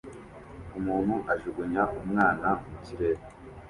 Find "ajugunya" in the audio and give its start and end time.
1.33-1.83